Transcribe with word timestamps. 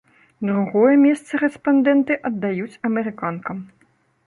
Другое 0.47 0.93
месца 1.07 1.41
рэспандэнты 1.43 2.13
аддаюць 2.31 2.79
амерыканкам. 2.91 3.57